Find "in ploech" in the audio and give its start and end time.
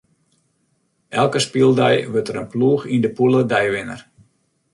2.41-2.83